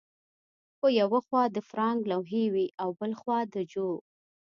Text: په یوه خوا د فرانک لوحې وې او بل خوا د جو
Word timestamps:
په 0.79 0.87
یوه 0.99 1.19
خوا 1.25 1.43
د 1.55 1.57
فرانک 1.69 2.01
لوحې 2.11 2.43
وې 2.53 2.65
او 2.81 2.89
بل 2.99 3.11
خوا 3.19 3.39
د 3.53 3.55
جو 3.71 3.89